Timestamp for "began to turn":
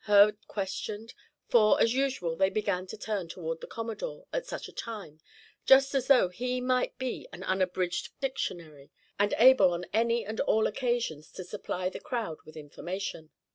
2.49-3.27